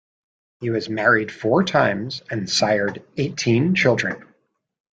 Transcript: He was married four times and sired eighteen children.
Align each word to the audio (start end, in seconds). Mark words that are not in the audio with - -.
He 0.61 0.71
was 0.71 0.89
married 0.89 1.31
four 1.31 1.63
times 1.63 2.23
and 2.31 2.49
sired 2.49 3.03
eighteen 3.17 3.75
children. 3.75 4.27